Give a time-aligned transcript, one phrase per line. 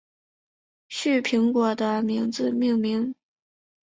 [0.89, 3.13] 旭苹果的名字命名。